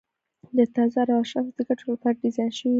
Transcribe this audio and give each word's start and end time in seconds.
د 0.57 0.59
تزار 0.75 1.07
او 1.15 1.21
اشرافو 1.25 1.51
د 1.57 1.59
ګټو 1.67 1.85
لپاره 1.93 2.19
ډیزاین 2.23 2.51
شوي 2.57 2.67
وو. 2.67 2.69